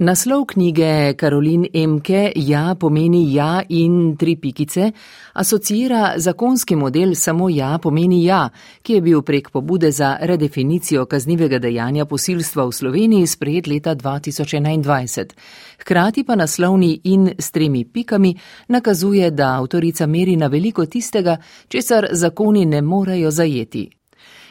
Naslov 0.00 0.46
knjige 0.46 1.14
Karolin 1.14 1.66
Emke 1.74 2.32
Ja 2.36 2.74
pomeni 2.80 3.34
ja 3.34 3.62
in 3.68 4.16
tri 4.16 4.36
pikice 4.36 4.92
asocira 5.34 6.14
zakonski 6.16 6.76
model 6.76 7.12
samo 7.14 7.48
ja 7.48 7.78
pomeni 7.82 8.22
ja, 8.24 8.48
ki 8.82 8.94
je 8.94 9.00
bil 9.00 9.20
prek 9.22 9.50
pobude 9.50 9.90
za 9.90 10.16
redefinicijo 10.20 11.04
kaznivega 11.04 11.58
dejanja 11.58 12.04
posilstva 12.08 12.64
v 12.64 12.72
Sloveniji 12.72 13.26
sprejet 13.26 13.66
leta 13.66 13.94
2021. 13.94 15.36
Hkrati 15.80 16.24
pa 16.24 16.34
naslovni 16.34 17.00
in 17.04 17.34
s 17.38 17.50
tremi 17.50 17.84
pikami 17.84 18.34
nakazuje, 18.68 19.30
da 19.30 19.58
avtorica 19.58 20.06
meri 20.06 20.36
na 20.36 20.46
veliko 20.46 20.86
tistega, 20.86 21.36
česar 21.68 22.08
zakoni 22.12 22.64
ne 22.64 22.82
morejo 22.82 23.30
zajeti. 23.30 23.99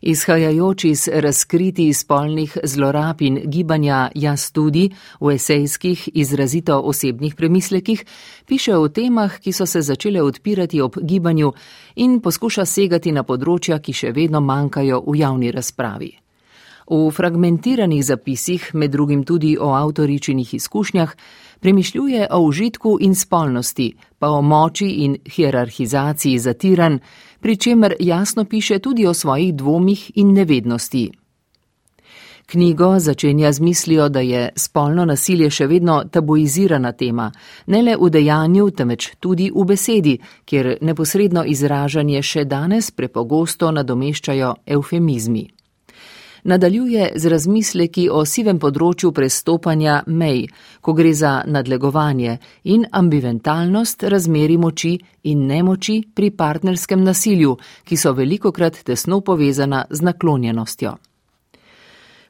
Izhajajoč 0.00 0.84
iz 0.84 1.08
razkriti 1.12 1.92
spolnih 1.92 2.58
zlorab 2.64 3.22
in 3.22 3.40
gibanja 3.44 4.10
jaz 4.14 4.50
tudi 4.52 4.90
v 5.20 5.34
esejskih 5.34 6.08
izrazito 6.14 6.80
osebnih 6.80 7.34
premislekih, 7.34 8.04
piše 8.46 8.76
o 8.76 8.88
temah, 8.88 9.40
ki 9.40 9.52
so 9.52 9.66
se 9.66 9.80
začele 9.82 10.22
odpirati 10.22 10.80
ob 10.80 10.96
gibanju 11.02 11.52
in 11.96 12.20
poskuša 12.20 12.64
segati 12.64 13.12
na 13.12 13.22
področja, 13.22 13.78
ki 13.78 13.92
še 13.92 14.12
vedno 14.12 14.40
manjkajo 14.40 15.02
v 15.06 15.18
javni 15.18 15.50
razpravi. 15.50 16.12
V 16.86 17.10
fragmentiranih 17.10 18.04
zapisih, 18.04 18.70
med 18.74 18.92
drugim 18.94 19.24
tudi 19.24 19.56
o 19.58 19.72
avtoričinih 19.74 20.54
izkušnjah, 20.54 21.16
premišljuje 21.60 22.26
o 22.30 22.40
užitku 22.40 22.98
in 23.00 23.14
spolnosti, 23.14 23.94
pa 24.18 24.28
o 24.28 24.42
moči 24.42 24.86
in 24.86 25.16
hierarhizaciji 25.24 26.38
zatiran, 26.38 26.98
pri 27.40 27.56
čemer 27.56 27.94
jasno 28.00 28.44
piše 28.44 28.78
tudi 28.78 29.06
o 29.06 29.14
svojih 29.14 29.54
dvomih 29.54 30.10
in 30.14 30.32
nevednosti. 30.32 31.10
Knjigo 32.46 32.98
začenja 32.98 33.52
z 33.52 33.60
mislijo, 33.60 34.08
da 34.08 34.20
je 34.20 34.48
spolno 34.56 35.04
nasilje 35.04 35.50
še 35.50 35.66
vedno 35.66 36.04
tabuizirana 36.04 36.92
tema, 36.92 37.32
ne 37.66 37.82
le 37.82 37.96
v 38.00 38.10
dejanju, 38.10 38.70
temveč 38.70 39.10
tudi 39.20 39.50
v 39.54 39.64
besedi, 39.66 40.14
kjer 40.44 40.76
neposredno 40.80 41.44
izražanje 41.44 42.22
še 42.22 42.44
danes 42.44 42.90
prepogosto 42.90 43.70
nadomeščajo 43.70 44.54
eufemizmi 44.66 45.55
nadaljuje 46.46 47.10
z 47.14 47.28
razmisleki 47.28 48.06
o 48.10 48.22
sivem 48.24 48.58
področju 48.62 49.10
prestopanja 49.12 50.02
mej, 50.06 50.46
ko 50.80 50.94
gre 50.94 51.12
za 51.14 51.40
nadlegovanje 51.46 52.38
in 52.64 52.86
ambiventalnost 52.92 54.06
razmeri 54.06 54.56
moči 54.56 54.94
in 55.24 55.46
nemoči 55.50 55.98
pri 56.14 56.30
partnerskem 56.30 57.02
nasilju, 57.04 57.56
ki 57.84 57.96
so 57.96 58.14
velikokrat 58.14 58.78
tesno 58.86 59.20
povezana 59.20 59.84
z 59.90 60.06
naklonjenostjo. 60.06 60.96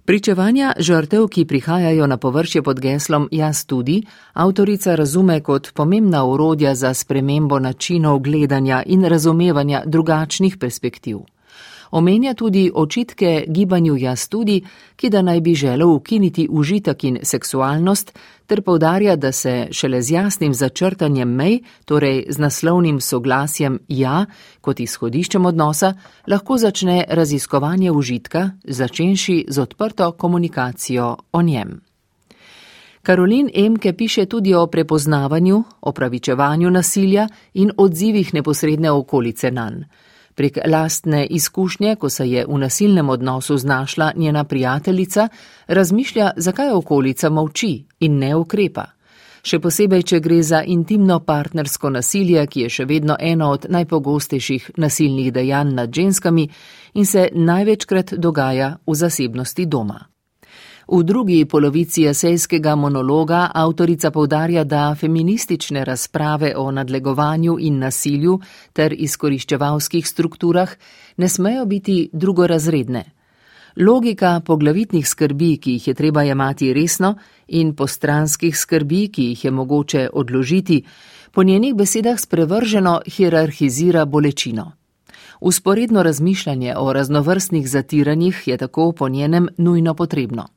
Pričevanja 0.07 0.73
žrtev, 0.79 1.25
ki 1.29 1.45
prihajajo 1.45 2.07
na 2.07 2.17
površje 2.17 2.63
pod 2.63 2.81
geslom 2.81 3.29
Jaz 3.35 3.65
tudi, 3.67 3.97
avtorica 4.33 4.95
razume 4.95 5.41
kot 5.41 5.73
pomembna 5.75 6.25
urodja 6.25 6.75
za 6.75 6.95
spremembo 6.95 7.59
načinov 7.59 8.21
gledanja 8.23 8.83
in 8.87 9.05
razumevanja 9.05 9.83
drugačnih 9.87 10.57
perspektiv. 10.57 11.27
Omenja 11.91 12.35
tudi 12.35 12.71
očitke 12.75 13.45
gibanju 13.49 13.97
jaz 13.97 14.29
tudi, 14.29 14.63
ki 14.97 15.11
da 15.11 15.23
naj 15.23 15.41
bi 15.41 15.55
želel 15.55 15.91
ukiniti 15.91 16.49
užitek 16.51 17.05
in 17.05 17.19
seksualnost, 17.23 18.13
ter 18.47 18.63
povdarja, 18.63 19.17
da 19.17 19.33
se 19.33 19.69
šele 19.71 20.03
z 20.03 20.11
jasnim 20.11 20.55
začrtanjem 20.55 21.29
mej, 21.29 21.59
torej 21.85 22.25
z 22.29 22.39
naslovnim 22.39 23.01
soglasjem 23.01 23.79
ja 23.89 24.27
kot 24.61 24.81
izhodiščem 24.81 25.47
odnosa, 25.47 25.95
lahko 26.27 26.59
začne 26.59 27.05
raziskovanje 27.09 27.91
užitka, 27.93 28.51
začenši 28.65 29.45
z 29.49 29.59
odprto 29.59 30.13
komunikacijo 30.13 31.17
o 31.33 31.43
njem. 31.43 31.81
Karolin 33.07 33.51
Emke 33.55 33.93
piše 33.93 34.27
tudi 34.27 34.55
o 34.55 34.67
prepoznavanju, 34.67 35.63
opravičevanju 35.81 36.71
nasilja 36.71 37.29
in 37.55 37.71
odzivih 37.77 38.35
neposredne 38.35 38.91
okolice 38.91 39.51
nanj. 39.51 39.85
Prek 40.37 40.59
lastne 40.69 41.27
izkušnje, 41.27 41.97
ko 41.97 42.11
se 42.13 42.29
je 42.29 42.45
v 42.47 42.59
nasilnem 42.59 43.09
odnosu 43.09 43.57
znašla 43.59 44.13
njena 44.17 44.45
prijateljica, 44.45 45.29
razmišlja, 45.67 46.31
zakaj 46.37 46.71
okolica 46.71 47.31
molči 47.31 47.87
in 48.01 48.19
ne 48.19 48.35
ukrepa. 48.37 48.85
Še 49.47 49.61
posebej, 49.63 50.03
če 50.03 50.19
gre 50.21 50.41
za 50.43 50.61
intimno 50.67 51.21
partnersko 51.23 51.91
nasilje, 51.95 52.43
ki 52.51 52.67
je 52.67 52.73
še 52.77 52.85
vedno 52.85 53.17
eno 53.21 53.53
od 53.55 53.69
najpogostejših 53.71 54.73
nasilnih 54.77 55.31
dejanj 55.33 55.71
nad 55.75 55.95
ženskami 55.95 56.49
in 56.95 57.07
se 57.07 57.29
največkrat 57.33 58.17
dogaja 58.19 58.75
v 58.87 58.95
zasebnosti 58.95 59.67
doma. 59.67 60.01
V 60.87 61.03
drugi 61.03 61.45
polovici 61.45 62.05
esejskega 62.07 62.77
monologa 62.79 63.51
avtorica 63.55 64.11
povdarja, 64.11 64.63
da 64.65 64.95
feministične 64.95 65.85
razprave 65.85 66.53
o 66.57 66.71
nadlegovanju 66.71 67.57
in 67.59 67.79
nasilju 67.79 68.39
ter 68.73 68.95
izkoriščevalskih 68.95 70.07
strukturah 70.07 70.71
ne 71.17 71.29
smejo 71.29 71.65
biti 71.67 72.11
drugorazredne. 72.13 73.05
Logika 73.77 74.41
poglavitnih 74.47 75.09
skrbi, 75.09 75.57
ki 75.59 75.73
jih 75.73 75.89
je 75.89 75.95
treba 75.95 76.23
jemati 76.23 76.73
resno, 76.73 77.17
in 77.49 77.75
postranskih 77.75 78.57
skrbi, 78.57 79.09
ki 79.09 79.25
jih 79.25 79.45
je 79.45 79.51
mogoče 79.51 80.09
odložiti, 80.13 80.85
po 81.33 81.43
njenih 81.43 81.75
besedah 81.75 82.21
sprevrženo 82.21 83.01
hierarhizira 83.07 84.05
bolečino. 84.05 84.73
Usporedno 85.41 86.03
razmišljanje 86.03 86.75
o 86.77 86.93
raznovrstnih 86.93 87.69
zatiranjih 87.69 88.43
je 88.47 88.57
tako 88.57 88.93
po 88.93 89.09
njenem 89.09 89.49
nujno 89.59 89.95
potrebno. 89.95 90.56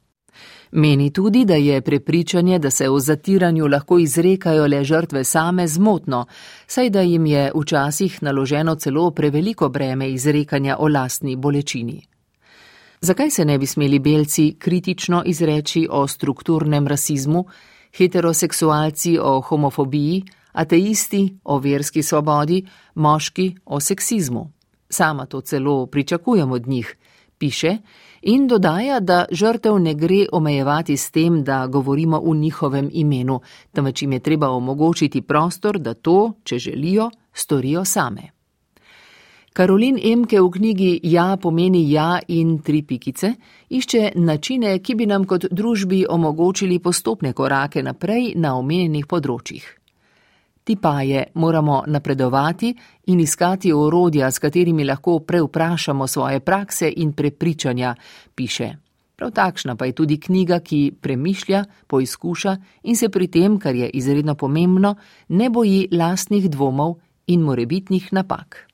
Meni 0.71 1.09
tudi, 1.13 1.45
da 1.45 1.55
je 1.55 1.81
prepričanje, 1.81 2.59
da 2.59 2.69
se 2.69 2.89
v 2.89 2.99
zatiranju 2.99 3.67
lahko 3.67 3.99
izrekajo 3.99 4.67
le 4.67 4.83
žrtve 4.83 5.23
same 5.23 5.67
zmotno, 5.67 6.25
saj 6.67 6.89
da 6.89 7.01
jim 7.01 7.25
je 7.25 7.51
včasih 7.55 8.23
naloženo 8.23 8.75
celo 8.75 9.11
preveliko 9.11 9.69
breme 9.69 10.11
izrekanja 10.11 10.77
o 10.79 10.87
lastni 10.87 11.35
bolečini. 11.35 12.01
Zakaj 13.01 13.29
se 13.29 13.45
ne 13.45 13.57
bi 13.57 13.65
smeli 13.65 13.99
belci 13.99 14.55
kritično 14.59 15.23
izreči 15.25 15.87
o 15.91 16.07
strukturnem 16.07 16.87
rasizmu, 16.87 17.45
heteroseksualci 17.97 19.17
o 19.21 19.41
homofobiji, 19.41 20.23
ateisti 20.51 21.37
o 21.43 21.59
verski 21.59 22.03
svobodi, 22.03 22.65
moški 22.95 23.55
o 23.65 23.79
seksizmu? 23.79 24.51
Sama 24.89 25.25
to 25.25 25.41
celo 25.41 25.85
pričakujem 25.85 26.51
od 26.51 26.67
njih, 26.67 26.95
piše 27.39 27.77
in 28.21 28.47
dodaja, 28.47 28.99
da 28.99 29.25
žrtev 29.31 29.79
ne 29.79 29.93
gre 29.93 30.25
omejevati 30.31 30.97
s 30.97 31.11
tem, 31.11 31.43
da 31.43 31.67
govorimo 31.67 32.19
v 32.19 32.35
njihovem 32.35 32.89
imenu, 32.93 33.39
temveč 33.71 34.01
jim 34.01 34.13
je 34.13 34.19
treba 34.19 34.49
omogočiti 34.49 35.21
prostor, 35.21 35.79
da 35.79 35.93
to, 35.93 36.33
če 36.43 36.59
želijo, 36.59 37.09
storijo 37.33 37.85
same. 37.85 38.31
Karolin 39.53 39.97
Emke 40.03 40.41
v 40.41 40.51
knjigi 40.51 40.99
Ja 41.03 41.37
pomeni 41.41 41.91
ja 41.91 42.19
in 42.27 42.59
tri 42.59 42.83
pikice 42.83 43.33
išče 43.69 44.11
načine, 44.15 44.77
ki 44.79 44.95
bi 44.95 45.05
nam 45.05 45.25
kot 45.25 45.45
družbi 45.51 46.05
omogočili 46.09 46.79
postopne 46.79 47.33
korake 47.33 47.83
naprej 47.83 48.33
na 48.35 48.55
omenjenih 48.55 49.07
področjih 49.07 49.78
ti 50.63 50.75
pa 50.75 51.01
je, 51.01 51.23
moramo 51.33 51.83
napredovati 51.87 52.75
in 53.05 53.19
iskati 53.19 53.73
orodja, 53.73 54.31
s 54.31 54.39
katerimi 54.39 54.83
lahko 54.83 55.19
preuprašamo 55.19 56.07
svoje 56.07 56.39
prakse 56.39 56.93
in 56.97 57.13
prepričanja, 57.13 57.95
piše. 58.35 58.75
Prav 59.15 59.31
takšna 59.31 59.75
pa 59.75 59.85
je 59.85 59.91
tudi 59.91 60.19
knjiga, 60.19 60.59
ki 60.59 60.93
premišlja, 61.01 61.65
poizkuša 61.87 62.57
in 62.83 62.95
se 62.95 63.09
pri 63.09 63.27
tem, 63.27 63.59
kar 63.59 63.75
je 63.75 63.89
izredno 63.89 64.35
pomembno, 64.35 64.95
ne 65.27 65.49
boji 65.49 65.87
lastnih 65.91 66.49
dvomov 66.49 66.95
in 67.27 67.41
morebitnih 67.41 68.13
napak. 68.13 68.68